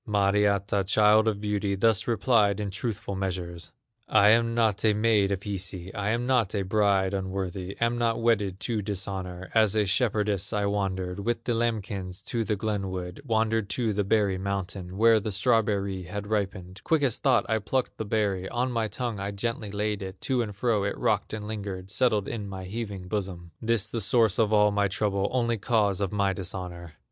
[0.07, 3.69] Mariatta, child of beauty, Thus replied in truthful measures:
[4.07, 8.19] "I am not a maid of Hisi, I am not a bride unworthy, Am not
[8.19, 13.21] wedded to dishonor; As a shepherdess I wandered With the lambkins to the glen wood,
[13.23, 17.97] Wandered to the berry mountain, Where the strawberry had ripened; Quick as thought I plucked
[17.99, 21.45] the berry, On my tongue I gently laid it, To and fro it rocked and
[21.47, 23.51] lingered, Settled in my heaving bosom.
[23.61, 26.93] This the source of all my trouble, Only cause of my dishonor!"